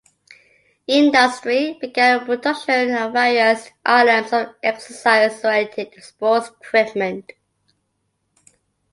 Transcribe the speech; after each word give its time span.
Industry 0.87 1.77
began 1.79 2.21
the 2.21 2.25
production 2.25 2.91
of 2.95 3.13
various 3.13 3.69
items 3.85 4.33
of 4.33 4.47
exercise-oriented 4.63 5.93
sports 6.03 6.49
equipment. 6.59 7.33